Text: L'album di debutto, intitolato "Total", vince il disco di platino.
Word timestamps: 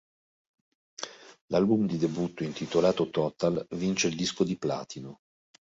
L'album 1.51 1.85
di 1.85 1.97
debutto, 1.99 2.43
intitolato 2.43 3.11
"Total", 3.11 3.63
vince 3.75 4.07
il 4.07 4.15
disco 4.15 4.43
di 4.43 4.57
platino. 4.57 5.19